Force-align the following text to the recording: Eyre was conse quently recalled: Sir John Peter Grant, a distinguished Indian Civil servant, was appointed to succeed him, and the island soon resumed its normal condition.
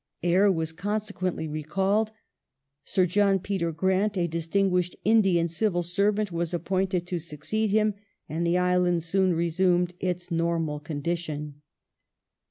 Eyre 0.23 0.51
was 0.51 0.73
conse 0.73 1.11
quently 1.13 1.47
recalled: 1.47 2.09
Sir 2.83 3.05
John 3.05 3.37
Peter 3.37 3.71
Grant, 3.71 4.17
a 4.17 4.25
distinguished 4.25 4.95
Indian 5.05 5.47
Civil 5.47 5.83
servant, 5.83 6.31
was 6.31 6.55
appointed 6.55 7.05
to 7.05 7.19
succeed 7.19 7.69
him, 7.69 7.93
and 8.27 8.43
the 8.47 8.57
island 8.57 9.03
soon 9.03 9.35
resumed 9.35 9.93
its 9.99 10.31
normal 10.31 10.79
condition. 10.79 11.61